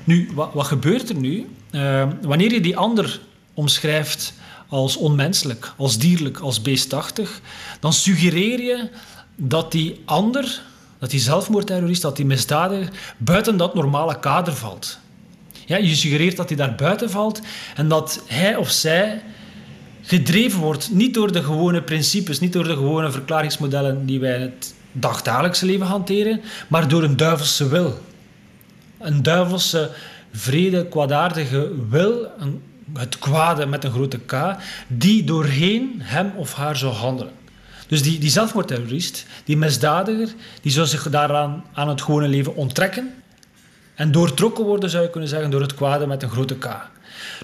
Nu, 0.04 0.30
wat, 0.34 0.50
wat 0.54 0.66
gebeurt 0.66 1.10
er 1.10 1.16
nu? 1.16 1.50
Uh, 1.72 2.08
wanneer 2.22 2.52
je 2.52 2.62
die 2.62 2.78
ander 2.78 3.20
omschrijft 3.54 4.34
als 4.68 4.98
onmenselijk, 4.98 5.74
als 5.78 5.98
dierlijk, 5.98 6.40
als 6.40 6.62
beestachtig, 6.62 7.42
dan 7.80 7.94
suggereer 7.94 8.62
je 8.62 8.90
dat 9.36 9.72
die 9.72 10.02
ander, 10.06 10.62
dat 11.00 11.10
die 11.10 11.20
zelfmoordterrorist, 11.20 12.02
dat 12.02 12.16
die 12.16 12.26
misdadiger, 12.26 12.90
buiten 13.18 13.58
dat 13.58 13.76
normale 13.76 14.20
kader 14.20 14.56
valt. 14.56 15.00
Ja, 15.66 15.78
je 15.78 15.96
suggereert 15.96 16.38
dat 16.38 16.48
hij 16.48 16.58
daar 16.58 16.76
buiten 16.76 17.10
valt 17.10 17.42
en 17.76 17.88
dat 17.88 18.24
hij 18.28 18.56
of 18.56 18.70
zij 18.70 19.22
gedreven 20.06 20.60
wordt, 20.60 20.92
niet 20.92 21.14
door 21.14 21.32
de 21.32 21.44
gewone 21.44 21.82
principes, 21.82 22.40
niet 22.40 22.54
door 22.54 22.64
de 22.64 22.76
gewone 22.76 23.12
verklaringsmodellen 23.12 24.06
die 24.06 24.20
wij 24.20 24.36
in 24.36 24.42
het 24.42 24.74
dagdagelijkse 24.92 25.66
leven 25.66 25.86
hanteren, 25.86 26.42
maar 26.68 26.88
door 26.88 27.04
een 27.04 27.18
duivelse 27.18 27.68
wil 27.68 28.00
een 29.06 29.24
duivelse, 29.24 29.92
vrede, 30.32 30.86
kwaadaardige 30.86 31.72
wil, 31.90 32.32
het 32.94 33.20
kwade 33.20 33.66
met 33.66 33.84
een 33.84 33.92
grote 33.92 34.20
K, 34.20 34.56
die 34.88 35.24
doorheen 35.24 35.96
hem 35.98 36.32
of 36.36 36.54
haar 36.54 36.78
zou 36.78 36.94
handelen. 36.94 37.34
Dus 37.88 38.02
die, 38.04 38.20
die 38.20 38.30
zelfmoordterrorist, 38.30 39.26
die 39.44 39.58
misdadiger, 39.58 40.30
die 40.62 40.72
zou 40.72 40.88
zich 40.88 41.10
daaraan 41.10 41.64
aan 41.74 41.90
het 41.90 42.02
gewone 42.02 42.28
leven 42.28 42.56
onttrekken 42.56 43.14
en 43.96 44.12
doortrokken 44.12 44.66
worden, 44.66 44.90
zou 44.90 45.04
je 45.04 45.10
kunnen 45.10 45.30
zeggen, 45.30 45.50
door 45.50 45.62
het 45.62 45.76
kwade 45.76 46.08
met 46.08 46.24
een 46.24 46.30
grote 46.30 46.58
K. 46.58 46.90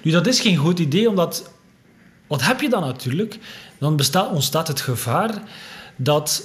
Nu, 0.02 0.10
dat 0.10 0.26
is 0.26 0.40
geen 0.40 0.56
goed 0.56 0.78
idee, 0.78 1.08
omdat... 1.08 1.51
Wat 2.32 2.42
heb 2.42 2.60
je 2.60 2.68
dan 2.68 2.80
natuurlijk? 2.80 3.38
Dan 3.78 3.96
bestaat, 3.96 4.30
ontstaat 4.30 4.68
het 4.68 4.80
gevaar 4.80 5.42
dat 5.96 6.42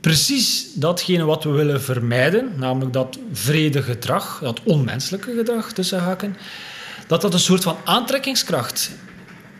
precies 0.00 0.74
datgene 0.74 1.24
wat 1.24 1.44
we 1.44 1.50
willen 1.50 1.82
vermijden, 1.82 2.52
namelijk 2.56 2.92
dat 2.92 3.18
vrede 3.32 3.82
gedrag, 3.82 4.38
dat 4.42 4.60
onmenselijke 4.64 5.34
gedrag 5.36 5.72
tussen 5.72 5.98
haken, 5.98 6.36
dat 7.06 7.20
dat 7.20 7.32
een 7.32 7.38
soort 7.38 7.62
van 7.62 7.76
aantrekkingskracht 7.84 8.90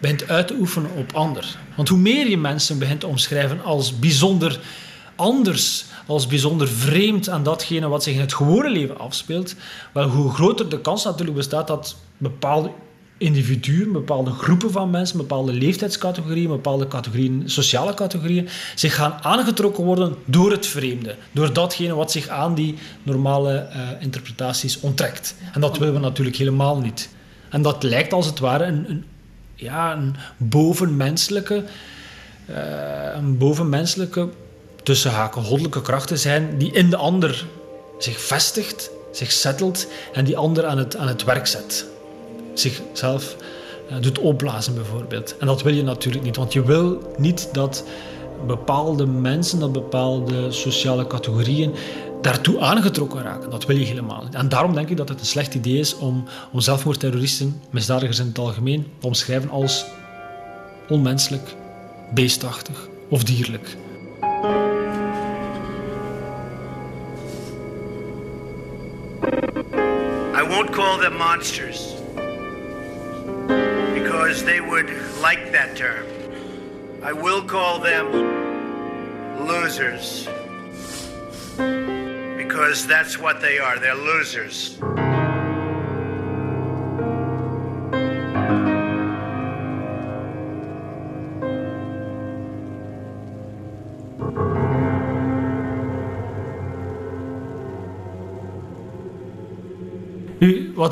begint 0.00 0.28
uit 0.28 0.47
te 0.47 0.54
oefenen 0.59 0.90
op 0.97 1.12
ander. 1.12 1.56
Want 1.76 1.88
hoe 1.88 1.99
meer 1.99 2.28
je 2.28 2.38
mensen 2.38 2.78
begint 2.78 3.00
te 3.00 3.06
omschrijven 3.06 3.62
als 3.62 3.99
bijzonder 3.99 4.61
anders, 5.16 5.85
als 6.06 6.26
bijzonder 6.26 6.68
vreemd 6.68 7.28
aan 7.28 7.42
datgene 7.42 7.88
wat 7.88 8.02
zich 8.02 8.14
in 8.14 8.21
het 8.21 8.35
gewone 8.35 8.71
leven 8.71 8.99
afspeelt, 8.99 9.54
wel, 9.92 10.09
hoe 10.09 10.33
groter 10.33 10.68
de 10.68 10.80
kans 10.80 11.04
natuurlijk 11.04 11.37
bestaat 11.37 11.66
dat 11.66 11.97
bepaalde 12.18 12.71
individuen, 13.18 13.92
bepaalde 13.92 14.30
groepen 14.30 14.71
van 14.71 14.90
mensen, 14.90 15.16
bepaalde 15.16 15.52
leeftijdscategorieën, 15.52 16.49
bepaalde 16.49 16.88
categorieën, 16.88 17.42
sociale 17.44 17.94
categorieën, 17.94 18.49
zich 18.75 18.94
gaan 18.94 19.18
aangetrokken 19.23 19.85
worden 19.85 20.16
door 20.25 20.50
het 20.50 20.66
vreemde. 20.66 21.16
Door 21.33 21.52
datgene 21.52 21.94
wat 21.94 22.12
zich 22.12 22.28
aan 22.28 22.54
die 22.54 22.75
normale 23.02 23.68
uh, 23.68 24.02
interpretaties 24.02 24.80
onttrekt. 24.80 25.35
En 25.52 25.61
dat 25.61 25.78
willen 25.78 25.94
we 25.94 26.00
natuurlijk 26.00 26.37
helemaal 26.37 26.78
niet. 26.78 27.09
En 27.50 27.62
dat 27.62 27.83
lijkt 27.83 28.12
als 28.12 28.26
het 28.26 28.38
ware 28.38 28.64
een, 28.64 28.90
een 28.90 29.04
ja, 29.54 29.92
een 29.92 30.16
bovenmenselijke, 30.37 31.64
uh, 32.50 32.56
een 33.14 33.38
bovenmenselijke 33.38 34.28
tussen 34.83 35.11
haken 35.11 35.44
goddelijke 35.44 35.83
krachten 35.83 36.18
zijn 36.18 36.59
die 36.59 36.73
in 36.73 36.90
de 36.90 36.97
ander 36.97 37.47
zich 37.99 38.21
vestigt, 38.21 38.90
zich 39.12 39.33
settelt 39.33 39.87
en 40.12 40.25
die 40.25 40.37
ander 40.37 40.66
aan 40.66 40.78
het, 40.78 40.97
aan 40.97 41.09
het 41.09 41.25
werk 41.25 41.47
zet 41.47 41.92
zichzelf 42.61 43.37
uh, 43.90 43.96
doet 44.00 44.18
opblazen 44.18 44.75
bijvoorbeeld. 44.75 45.37
En 45.38 45.46
dat 45.46 45.62
wil 45.62 45.75
je 45.75 45.82
natuurlijk 45.82 46.25
niet, 46.25 46.37
want 46.37 46.52
je 46.52 46.64
wil 46.64 47.14
niet 47.16 47.49
dat 47.52 47.84
bepaalde 48.46 49.06
mensen, 49.06 49.58
dat 49.61 49.73
bepaalde 49.73 50.52
sociale 50.52 51.06
categorieën 51.06 51.75
daartoe 52.20 52.61
aangetrokken 52.61 53.23
raken. 53.23 53.50
Dat 53.50 53.66
wil 53.66 53.76
je 53.76 53.84
helemaal 53.84 54.23
niet. 54.23 54.34
En 54.34 54.49
daarom 54.49 54.75
denk 54.75 54.88
ik 54.88 54.96
dat 54.96 55.08
het 55.08 55.20
een 55.20 55.26
slecht 55.26 55.54
idee 55.54 55.78
is 55.78 55.96
om, 55.96 56.25
om 56.52 56.61
zelfmoordterroristen, 56.61 57.61
misdadigers 57.70 58.18
in 58.18 58.26
het 58.26 58.38
algemeen, 58.38 58.87
te 58.99 59.06
omschrijven 59.06 59.50
als 59.50 59.84
onmenselijk, 60.88 61.54
beestachtig 62.14 62.88
of 63.08 63.25
dierlijk. 63.25 63.76
I 70.37 70.46
won't 70.49 70.70
call 70.70 70.99
them 71.00 71.16
monsters. 71.16 71.93
Because 74.25 74.43
they 74.43 74.59
would 74.59 74.88
like 75.21 75.52
that 75.52 75.76
term. 75.76 76.07
I 77.02 77.12
will 77.12 77.43
call 77.45 77.78
them 77.78 78.11
losers 79.47 80.26
because 82.38 82.87
that's 82.87 83.19
what 83.19 83.43
they 83.43 83.59
are. 83.59 83.78
They're 83.78 83.95
losers. 83.95 84.78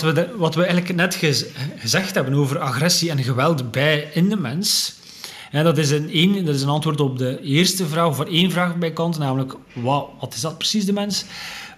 Wat 0.02 0.14
we, 0.14 0.34
wat 0.36 0.54
we 0.54 0.64
eigenlijk 0.64 0.94
net 0.94 1.14
gezegd 1.76 2.14
hebben 2.14 2.34
over 2.34 2.58
agressie 2.58 3.10
en 3.10 3.22
geweld 3.22 3.70
bij 3.70 4.10
in 4.12 4.28
de 4.28 4.36
mens, 4.36 4.94
en 5.50 5.64
dat, 5.64 5.78
is 5.78 5.90
een, 5.90 6.44
dat 6.44 6.54
is 6.54 6.62
een 6.62 6.68
antwoord 6.68 7.00
op 7.00 7.18
de 7.18 7.40
eerste 7.40 7.86
vraag, 7.86 8.06
of 8.06 8.20
één 8.20 8.50
vraag 8.50 8.76
bij 8.76 8.92
Kant, 8.92 9.18
namelijk 9.18 9.54
wat, 9.74 10.08
wat 10.20 10.34
is 10.34 10.40
dat 10.40 10.58
precies, 10.58 10.84
de 10.84 10.92
mens? 10.92 11.24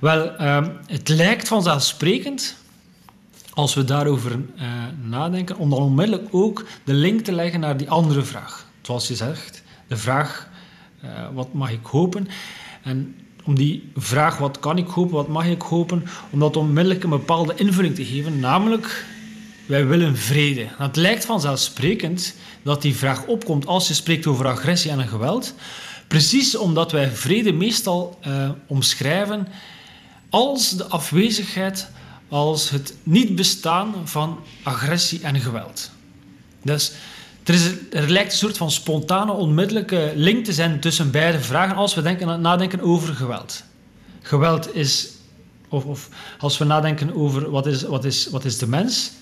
Wel, 0.01 0.41
uh, 0.41 0.67
het 0.87 1.09
lijkt 1.09 1.49
vanzelfsprekend, 1.49 2.57
als 3.53 3.75
we 3.75 3.85
daarover 3.85 4.33
uh, 4.33 4.63
nadenken, 5.03 5.57
om 5.57 5.71
dan 5.71 5.79
onmiddellijk 5.79 6.29
ook 6.31 6.67
de 6.85 6.93
link 6.93 7.21
te 7.21 7.33
leggen 7.33 7.61
naar 7.61 7.77
die 7.77 7.91
andere 7.91 8.23
vraag. 8.23 8.67
Zoals 8.83 9.09
je 9.09 9.15
zegt, 9.15 9.63
de 9.87 9.97
vraag, 9.97 10.49
uh, 11.05 11.11
wat 11.33 11.53
mag 11.53 11.71
ik 11.71 11.87
hopen? 11.87 12.29
En 12.83 13.17
om 13.45 13.55
die 13.55 13.91
vraag 13.97 14.39
wat 14.39 14.59
kan 14.59 14.79
ik 14.79 14.89
hopen, 14.89 15.15
wat 15.15 15.29
mag 15.29 15.47
ik 15.47 15.63
hopen, 15.63 16.07
om 16.31 16.39
dat 16.39 16.57
onmiddellijk 16.57 17.05
een 17.05 17.11
bepaalde 17.11 17.55
invulling 17.57 17.95
te 17.95 18.05
geven, 18.05 18.41
namelijk 18.41 19.07
wij 19.67 19.87
willen 19.87 20.17
vrede. 20.17 20.67
het 20.79 20.97
lijkt 20.97 21.25
vanzelfsprekend 21.25 22.35
dat 22.63 22.83
die 22.83 22.97
vraag 22.97 23.27
opkomt 23.27 23.67
als 23.67 23.89
je 23.89 23.95
spreekt 23.95 24.27
over 24.27 24.47
agressie 24.47 24.91
en 24.91 25.09
geweld, 25.09 25.55
precies 26.09 26.57
omdat 26.57 26.93
wij 26.93 27.11
vrede 27.11 27.53
meestal 27.53 28.19
uh, 28.27 28.51
omschrijven 28.67 29.49
als 30.31 30.71
de 30.71 30.85
afwezigheid, 30.85 31.89
als 32.29 32.71
het 32.71 32.95
niet 33.03 33.35
bestaan 33.35 33.95
van 34.05 34.39
agressie 34.63 35.21
en 35.23 35.41
geweld. 35.41 35.91
Dus 36.63 36.93
er, 37.45 37.55
is, 37.55 37.71
er 37.91 38.11
lijkt 38.11 38.33
een 38.33 38.39
soort 38.39 38.57
van 38.57 38.71
spontane, 38.71 39.33
onmiddellijke 39.33 40.13
link 40.15 40.45
te 40.45 40.53
zijn 40.53 40.81
tussen 40.81 41.11
beide 41.11 41.41
vragen 41.41 41.77
als 41.77 41.95
we 41.95 42.03
denken, 42.03 42.41
nadenken 42.41 42.81
over 42.81 43.15
geweld. 43.15 43.65
Geweld 44.21 44.75
is, 44.75 45.11
of, 45.69 45.85
of 45.85 46.09
als 46.39 46.59
we 46.59 46.65
nadenken 46.65 47.15
over 47.15 47.51
wat 47.51 47.67
is, 47.67 47.83
wat, 47.83 48.05
is, 48.05 48.29
wat 48.31 48.45
is 48.45 48.59
de 48.59 48.69
mens, 48.69 49.13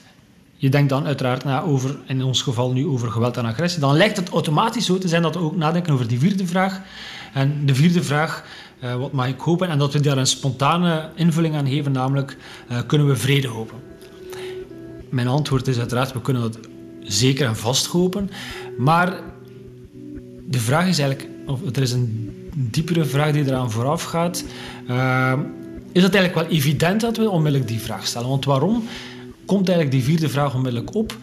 je 0.56 0.68
denkt 0.68 0.88
dan 0.88 1.06
uiteraard 1.06 1.44
na 1.44 1.62
over, 1.62 1.96
in 2.06 2.22
ons 2.22 2.42
geval 2.42 2.72
nu 2.72 2.86
over 2.86 3.10
geweld 3.10 3.36
en 3.36 3.44
agressie, 3.44 3.80
dan 3.80 3.96
lijkt 3.96 4.16
het 4.16 4.28
automatisch 4.28 4.86
zo 4.86 4.98
te 4.98 5.08
zijn 5.08 5.22
dat 5.22 5.34
we 5.34 5.40
ook 5.40 5.56
nadenken 5.56 5.92
over 5.92 6.08
die 6.08 6.18
vierde 6.18 6.46
vraag. 6.46 6.80
En 7.32 7.66
de 7.66 7.74
vierde 7.74 8.02
vraag, 8.02 8.44
uh, 8.84 8.94
wat 8.94 9.12
mag 9.12 9.26
ik 9.26 9.40
hopen? 9.40 9.68
En 9.68 9.78
dat 9.78 9.92
we 9.92 10.00
daar 10.00 10.18
een 10.18 10.26
spontane 10.26 11.10
invulling 11.14 11.54
aan 11.54 11.68
geven, 11.68 11.92
namelijk 11.92 12.36
uh, 12.70 12.78
kunnen 12.86 13.06
we 13.06 13.16
vrede 13.16 13.48
hopen? 13.48 13.78
Mijn 15.08 15.28
antwoord 15.28 15.68
is 15.68 15.78
uiteraard, 15.78 16.12
we 16.12 16.20
kunnen 16.20 16.42
dat 16.42 16.58
zeker 17.04 17.46
en 17.46 17.56
vast 17.56 17.86
hopen. 17.86 18.30
Maar 18.78 19.20
de 20.46 20.58
vraag 20.58 20.88
is 20.88 20.98
eigenlijk, 20.98 21.28
of 21.46 21.60
er 21.76 21.82
is 21.82 21.92
een 21.92 22.30
diepere 22.54 23.04
vraag 23.04 23.32
die 23.32 23.44
eraan 23.44 23.70
vooraf 23.70 24.02
gaat. 24.02 24.44
Uh, 24.90 25.32
is 25.92 26.02
het 26.02 26.14
eigenlijk 26.14 26.48
wel 26.48 26.58
evident 26.58 27.00
dat 27.00 27.16
we 27.16 27.30
onmiddellijk 27.30 27.70
die 27.70 27.80
vraag 27.80 28.06
stellen? 28.06 28.28
Want 28.28 28.44
waarom 28.44 28.84
komt 29.46 29.68
eigenlijk 29.68 29.96
die 29.96 30.04
vierde 30.04 30.28
vraag 30.28 30.54
onmiddellijk 30.54 30.94
op? 30.94 31.16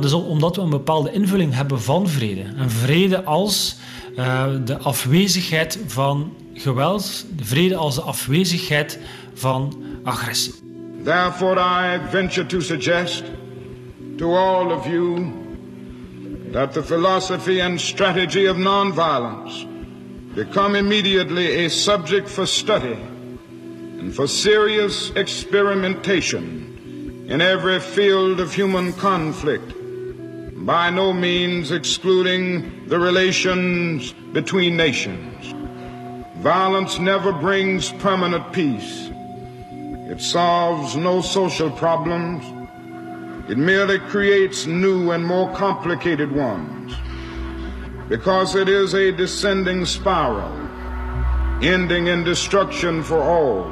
Dus 0.00 0.12
omdat 0.12 0.56
we 0.56 0.62
een 0.62 0.70
bepaalde 0.70 1.12
invulling 1.12 1.54
hebben 1.54 1.82
van 1.82 2.08
vrede. 2.08 2.42
En 2.56 2.70
vrede 2.70 3.22
als 3.24 3.76
uh, 4.18 4.44
de 4.64 4.78
afwezigheid 4.78 5.78
van 5.86 6.32
geweld, 6.54 7.26
de 7.36 7.44
vrede 7.44 7.76
als 7.76 7.94
de 7.94 8.00
afwezigheid 8.00 8.98
van 9.34 9.82
agressie. 10.02 10.54
Therefore 11.04 11.60
I 11.60 12.00
venture 12.10 12.46
to 12.46 12.60
suggest 12.60 13.22
to 14.18 14.32
all 14.32 14.72
of 14.72 14.86
you 14.86 15.44
that 16.52 16.72
the 16.72 16.82
philosophy 16.82 17.60
and 17.60 17.78
strategy 17.78 18.46
of 18.46 18.56
nonviolence 18.56 20.34
become 20.34 20.74
immediately 20.74 21.66
a 21.66 21.70
subject 21.70 22.28
for 22.28 22.46
study 22.46 22.94
and 22.94 24.14
for 24.14 24.26
serious 24.26 25.10
experimentation 25.10 27.26
in 27.28 27.42
every 27.42 27.78
field 27.78 28.40
of 28.40 28.54
human 28.54 28.92
conflict, 28.94 29.74
by 30.64 30.88
no 30.88 31.12
means 31.12 31.70
excluding 31.70 32.88
the 32.88 32.98
relations 32.98 34.12
between 34.32 34.76
nations. 34.76 35.52
Violence 36.42 36.98
never 36.98 37.32
brings 37.32 37.92
permanent 37.92 38.50
peace. 38.52 39.10
It 40.08 40.22
solves 40.22 40.96
no 40.96 41.20
social 41.20 41.70
problems 41.70 42.55
it 43.48 43.56
merely 43.56 43.98
creates 43.98 44.66
new 44.66 45.12
and 45.12 45.24
more 45.24 45.52
complicated 45.52 46.30
ones 46.36 46.94
because 48.08 48.60
it 48.60 48.68
is 48.68 48.94
a 48.94 49.12
descending 49.12 49.86
spiral 49.86 50.66
ending 51.60 52.08
in 52.08 52.24
destruction 52.24 53.04
for 53.04 53.20
all. 53.20 53.64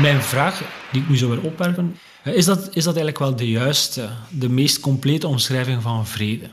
Mijn 0.00 0.22
vraag, 0.22 0.62
die 0.92 1.02
ik 1.02 1.08
nu 1.08 1.16
zou 1.16 1.30
willen 1.30 1.44
opwerpen, 1.44 1.96
is 2.24 2.44
dat, 2.44 2.58
is 2.58 2.84
dat 2.84 2.96
eigenlijk 2.96 3.18
wel 3.18 3.36
de 3.36 3.48
juiste, 3.48 4.08
de 4.30 4.48
meest 4.48 4.80
complete 4.80 5.26
omschrijving 5.26 5.82
van 5.82 6.06
vrede? 6.06 6.50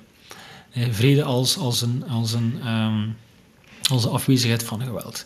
Eh, 0.71 0.87
vrede 0.91 1.23
als, 1.23 1.57
als, 1.57 1.81
een, 1.81 2.03
als, 2.09 2.33
een, 2.33 2.67
um, 2.67 3.17
als 3.89 4.03
een 4.03 4.11
afwezigheid 4.11 4.63
van 4.63 4.81
geweld. 4.81 5.25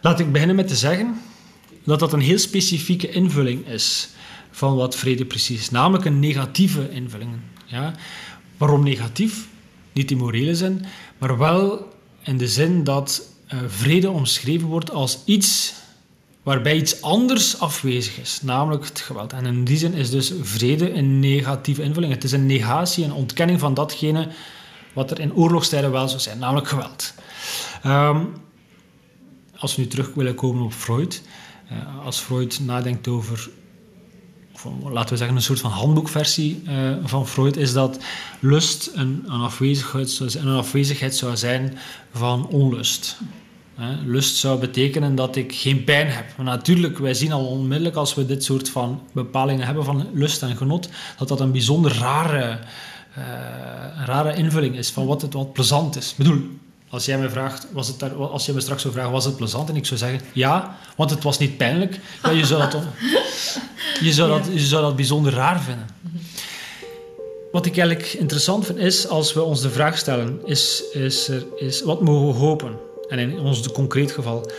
Laat 0.00 0.20
ik 0.20 0.32
beginnen 0.32 0.56
met 0.56 0.68
te 0.68 0.76
zeggen 0.76 1.20
dat 1.84 1.98
dat 1.98 2.12
een 2.12 2.20
heel 2.20 2.38
specifieke 2.38 3.10
invulling 3.10 3.66
is 3.66 4.08
van 4.50 4.76
wat 4.76 4.96
vrede 4.96 5.24
precies 5.24 5.60
is, 5.60 5.70
namelijk 5.70 6.04
een 6.04 6.20
negatieve 6.20 6.90
invulling. 6.90 7.30
Ja? 7.64 7.94
Waarom 8.56 8.82
negatief? 8.82 9.48
Niet 9.92 10.10
in 10.10 10.16
morele 10.16 10.54
zin, 10.54 10.84
maar 11.18 11.38
wel 11.38 11.92
in 12.22 12.36
de 12.36 12.48
zin 12.48 12.84
dat 12.84 13.22
uh, 13.52 13.60
vrede 13.66 14.10
omschreven 14.10 14.68
wordt 14.68 14.90
als 14.90 15.18
iets 15.24 15.74
waarbij 16.42 16.76
iets 16.76 17.02
anders 17.02 17.60
afwezig 17.60 18.18
is, 18.18 18.42
namelijk 18.42 18.84
het 18.84 19.00
geweld. 19.00 19.32
En 19.32 19.46
in 19.46 19.64
die 19.64 19.76
zin 19.78 19.94
is 19.94 20.10
dus 20.10 20.32
vrede 20.42 20.92
een 20.92 21.20
negatieve 21.20 21.82
invulling. 21.82 22.12
Het 22.12 22.24
is 22.24 22.32
een 22.32 22.46
negatie, 22.46 23.04
een 23.04 23.12
ontkenning 23.12 23.60
van 23.60 23.74
datgene 23.74 24.28
wat 24.92 25.10
er 25.10 25.20
in 25.20 25.34
oorlogstijden 25.34 25.90
wel 25.90 26.08
zou 26.08 26.20
zijn, 26.20 26.38
namelijk 26.38 26.68
geweld. 26.68 27.14
Um, 27.86 28.32
als 29.58 29.76
we 29.76 29.82
nu 29.82 29.88
terug 29.88 30.14
willen 30.14 30.34
komen 30.34 30.64
op 30.64 30.72
Freud, 30.72 31.22
uh, 31.72 32.04
als 32.04 32.18
Freud 32.18 32.60
nadenkt 32.60 33.08
over, 33.08 33.50
laten 34.82 35.10
we 35.10 35.16
zeggen, 35.16 35.36
een 35.36 35.42
soort 35.42 35.60
van 35.60 35.70
handboekversie 35.70 36.62
uh, 36.68 36.92
van 37.04 37.26
Freud, 37.26 37.56
is 37.56 37.72
dat 37.72 37.98
lust 38.40 38.90
een, 38.94 39.24
een, 39.26 39.40
afwezigheid, 39.40 40.18
een 40.18 40.48
afwezigheid 40.48 41.16
zou 41.16 41.36
zijn 41.36 41.78
van 42.12 42.46
onlust. 42.46 43.16
lust 44.04 44.36
zou 44.36 44.60
betekenen 44.60 45.14
dat 45.14 45.36
ik 45.36 45.54
geen 45.54 45.84
pijn 45.84 46.10
heb. 46.10 46.36
Maar 46.36 46.46
natuurlijk, 46.46 46.98
wij 46.98 47.14
zien 47.14 47.32
al 47.32 47.46
onmiddellijk 47.46 47.96
als 47.96 48.14
we 48.14 48.26
dit 48.26 48.44
soort 48.44 48.68
van 48.68 49.02
bepalingen 49.12 49.66
hebben 49.66 49.84
van 49.84 50.08
lust 50.12 50.42
en 50.42 50.56
genot, 50.56 50.88
dat 51.18 51.28
dat 51.28 51.40
een 51.40 51.52
bijzonder 51.52 51.92
rare, 51.98 52.58
rare 54.04 54.34
invulling 54.36 54.76
is 54.76 54.90
van 54.90 55.06
wat 55.06 55.22
het 55.22 55.32
wat 55.32 55.52
plezant 55.52 55.96
is. 55.96 56.10
Ik 56.10 56.16
bedoel, 56.16 56.48
als 56.88 57.04
jij 57.04 57.18
me 57.18 57.28
vraagt, 57.28 57.66
was 57.72 57.88
het 57.88 57.98
daar, 57.98 58.14
als 58.14 58.46
je 58.46 58.52
me 58.52 58.60
straks 58.60 58.82
zou 58.82 58.94
vragen, 58.94 59.12
was 59.12 59.24
het 59.24 59.36
plezant? 59.36 59.68
En 59.68 59.76
ik 59.76 59.86
zou 59.86 59.98
zeggen, 59.98 60.20
ja, 60.32 60.76
want 60.96 61.10
het 61.10 61.22
was 61.22 61.38
niet 61.38 61.56
pijnlijk. 61.56 62.00
Ja, 62.22 62.30
je, 62.30 62.46
zou 62.46 62.60
dat, 62.60 62.82
je, 64.06 64.12
zou 64.12 64.28
dat, 64.28 64.46
je 64.52 64.66
zou 64.66 64.82
dat 64.82 64.96
bijzonder 64.96 65.32
raar 65.32 65.60
vinden. 65.60 65.86
Wat 67.52 67.66
ik 67.66 67.78
eigenlijk 67.78 68.12
interessant 68.12 68.66
vind, 68.66 68.78
is 68.78 69.08
als 69.08 69.32
we 69.32 69.42
ons 69.42 69.60
de 69.60 69.70
vraag 69.70 69.98
stellen, 69.98 70.40
is, 70.44 70.82
is, 70.92 71.28
er, 71.28 71.46
is 71.56 71.82
wat 71.82 72.00
mogen 72.00 72.26
we 72.26 72.46
hopen? 72.46 72.78
En 73.08 73.18
in 73.18 73.38
ons 73.38 73.72
concreet 73.72 74.12
geval, 74.12 74.50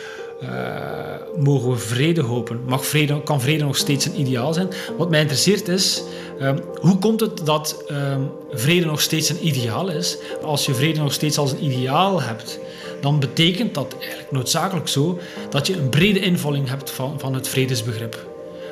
mogen 1.37 1.69
we 1.69 1.77
vrede 1.77 2.21
hopen? 2.21 2.61
Mag 2.65 2.85
vrede, 2.85 3.23
kan 3.23 3.41
vrede 3.41 3.63
nog 3.63 3.77
steeds 3.77 4.05
een 4.05 4.19
ideaal 4.19 4.53
zijn? 4.53 4.69
Wat 4.97 5.09
mij 5.09 5.19
interesseert 5.19 5.67
is, 5.67 6.03
um, 6.41 6.59
hoe 6.81 6.97
komt 6.97 7.19
het 7.19 7.45
dat 7.45 7.83
um, 7.91 8.31
vrede 8.51 8.85
nog 8.85 9.01
steeds 9.01 9.29
een 9.29 9.47
ideaal 9.47 9.89
is? 9.89 10.17
Als 10.43 10.65
je 10.65 10.73
vrede 10.73 10.99
nog 10.99 11.13
steeds 11.13 11.37
als 11.37 11.51
een 11.51 11.63
ideaal 11.63 12.21
hebt, 12.21 12.59
dan 13.01 13.19
betekent 13.19 13.73
dat 13.73 13.95
eigenlijk 13.99 14.31
noodzakelijk 14.31 14.87
zo 14.87 15.19
dat 15.49 15.67
je 15.67 15.77
een 15.77 15.89
brede 15.89 16.19
invulling 16.19 16.69
hebt 16.69 16.91
van, 16.91 17.19
van 17.19 17.33
het 17.33 17.47
vredesbegrip. 17.47 18.25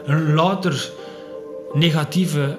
Een 0.06 0.34
louter 0.34 0.91
negatieve 1.73 2.58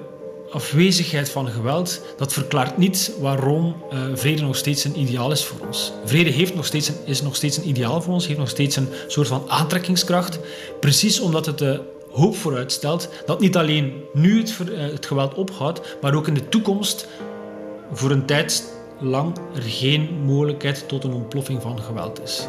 afwezigheid 0.51 1.29
van 1.29 1.47
geweld, 1.47 2.01
dat 2.17 2.33
verklaart 2.33 2.77
niet 2.77 3.11
waarom 3.19 3.75
uh, 3.93 3.99
vrede 4.13 4.41
nog 4.41 4.55
steeds 4.55 4.83
een 4.83 4.99
ideaal 4.99 5.31
is 5.31 5.45
voor 5.45 5.67
ons. 5.67 5.91
Vrede 6.05 6.29
heeft 6.29 6.55
nog 6.55 6.65
steeds 6.65 6.91
is 7.05 7.21
nog 7.21 7.35
steeds 7.35 7.57
een 7.57 7.67
ideaal 7.67 8.01
voor 8.01 8.13
ons, 8.13 8.27
heeft 8.27 8.39
nog 8.39 8.49
steeds 8.49 8.75
een 8.75 8.87
soort 9.07 9.27
van 9.27 9.43
aantrekkingskracht, 9.47 10.39
precies 10.79 11.19
omdat 11.19 11.45
het 11.45 11.57
de 11.57 11.81
hoop 12.11 12.35
vooruitstelt 12.35 13.09
dat 13.25 13.39
niet 13.39 13.57
alleen 13.57 13.93
nu 14.13 14.37
het, 14.37 14.55
uh, 14.69 14.79
het 14.79 15.05
geweld 15.05 15.33
ophoudt, 15.33 15.97
maar 16.01 16.15
ook 16.15 16.27
in 16.27 16.33
de 16.33 16.49
toekomst 16.49 17.07
voor 17.91 18.11
een 18.11 18.25
tijd 18.25 18.75
lang 18.99 19.37
er 19.55 19.61
geen 19.61 20.21
mogelijkheid 20.25 20.87
tot 20.87 21.03
een 21.03 21.13
ontploffing 21.13 21.61
van 21.61 21.79
geweld 21.81 22.21
is. 22.21 22.47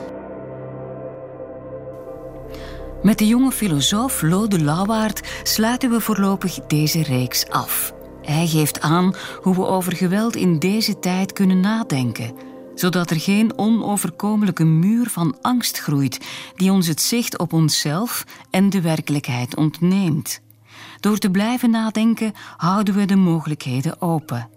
Met 3.03 3.19
de 3.19 3.27
jonge 3.27 3.51
filosoof 3.51 4.23
Lode 4.23 4.65
Lauwaard 4.65 5.29
sluiten 5.43 5.91
we 5.91 6.01
voorlopig 6.01 6.55
deze 6.55 7.03
reeks 7.03 7.49
af. 7.49 7.93
Hij 8.23 8.47
geeft 8.47 8.81
aan 8.81 9.15
hoe 9.43 9.55
we 9.55 9.67
over 9.67 9.97
geweld 9.97 10.37
in 10.37 10.59
deze 10.59 10.99
tijd 10.99 11.33
kunnen 11.33 11.61
nadenken, 11.61 12.35
zodat 12.75 13.11
er 13.11 13.21
geen 13.21 13.59
onoverkomelijke 13.59 14.65
muur 14.65 15.09
van 15.09 15.37
angst 15.41 15.79
groeit 15.79 16.21
die 16.57 16.73
ons 16.73 16.87
het 16.87 17.01
zicht 17.01 17.39
op 17.39 17.53
onszelf 17.53 18.25
en 18.51 18.71
de 18.71 18.81
werkelijkheid 18.81 19.57
ontneemt. 19.57 20.41
Door 21.01 21.19
te 21.19 21.31
blijven 21.31 21.71
nadenken 21.71 22.33
houden 22.57 22.95
we 22.95 23.05
de 23.05 23.17
mogelijkheden 23.17 24.01
open. 24.01 24.49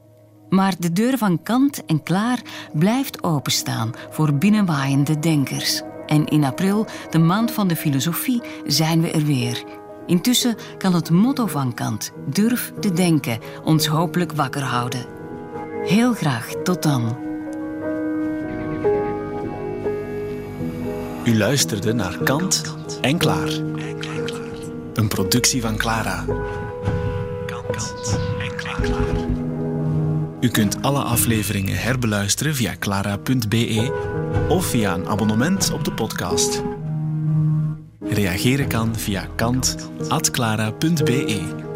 Maar 0.49 0.73
de 0.79 0.91
deur 0.91 1.17
van 1.17 1.43
kant 1.43 1.85
en 1.85 2.03
klaar 2.03 2.41
blijft 2.73 3.23
openstaan 3.23 3.91
voor 4.09 4.33
binnenwaaiende 4.33 5.19
denkers. 5.19 5.81
En 6.11 6.25
in 6.25 6.43
april, 6.43 6.87
de 7.09 7.19
maand 7.19 7.51
van 7.51 7.67
de 7.67 7.75
filosofie, 7.75 8.41
zijn 8.65 9.01
we 9.01 9.11
er 9.11 9.23
weer. 9.25 9.63
Intussen 10.05 10.55
kan 10.77 10.93
het 10.93 11.09
motto 11.09 11.47
van 11.47 11.73
Kant, 11.73 12.11
durf 12.29 12.73
te 12.79 12.91
denken, 12.91 13.39
ons 13.63 13.87
hopelijk 13.87 14.31
wakker 14.31 14.61
houden. 14.61 15.05
Heel 15.83 16.13
graag 16.13 16.47
tot 16.63 16.83
dan. 16.83 17.17
U 21.23 21.37
luisterde 21.37 21.93
naar 21.93 22.17
Kant 22.17 22.75
en 23.01 23.17
Klaar. 23.17 23.49
Een 24.93 25.07
productie 25.07 25.61
van 25.61 25.77
Clara. 25.77 26.25
Kant 27.45 27.93
en 28.39 28.55
Klaar. 28.55 28.89
U 30.39 30.47
kunt 30.47 30.81
alle 30.81 31.01
afleveringen 31.01 31.77
herbeluisteren 31.77 32.55
via 32.55 32.75
clara.be 32.79 34.10
of 34.49 34.65
via 34.65 34.93
een 34.93 35.07
abonnement 35.07 35.71
op 35.71 35.85
de 35.85 35.93
podcast. 35.93 36.63
Reageren 37.99 38.67
kan 38.67 38.95
via 38.95 39.27
kant.clara.be. 39.35 41.70